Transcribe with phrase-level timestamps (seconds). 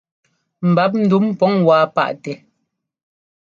[0.69, 2.33] Ḿbap ndǔm pǔŋ wá paʼtɛ.